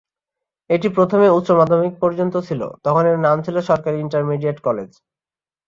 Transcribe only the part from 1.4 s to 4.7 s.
মাধ্যমিক পর্যন্ত ছিল, তখন এর নাম ছিল সরকারি ইন্টারমিডিয়েট